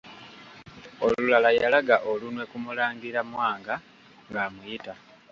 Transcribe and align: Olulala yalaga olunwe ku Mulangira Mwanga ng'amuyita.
Olulala 1.05 1.49
yalaga 1.59 1.95
olunwe 2.11 2.43
ku 2.51 2.57
Mulangira 2.65 3.21
Mwanga 3.31 3.75
ng'amuyita. 4.29 4.93